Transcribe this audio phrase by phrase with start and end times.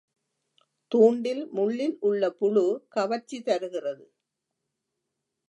[0.91, 2.65] தூண்டில் முள்ளில் உள்ள புழு
[2.89, 4.05] கவர்ச்சி தருகிறது.